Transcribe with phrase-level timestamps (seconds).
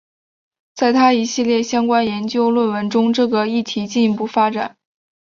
[0.73, 4.75] 在他一系列相关研究论文中这个议题进一步发展。